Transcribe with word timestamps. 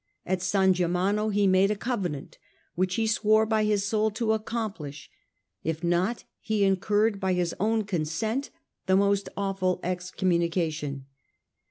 At 0.25 0.41
San 0.41 0.73
Germano 0.73 1.29
he 1.29 1.45
made 1.45 1.69
a 1.69 1.75
covenant 1.75 2.39
which 2.73 2.95
he 2.95 3.05
swore 3.05 3.45
by 3.45 3.65
his 3.65 3.85
soul 3.85 4.09
to 4.09 4.33
accomplish; 4.33 5.11
if 5.63 5.83
not, 5.83 6.23
he 6.39 6.63
incurred 6.63 7.19
by 7.19 7.33
his 7.33 7.53
own 7.59 7.83
consent 7.83 8.49
the 8.87 8.97
most 8.97 9.29
awful 9.37 9.79
excommunication. 9.83 11.05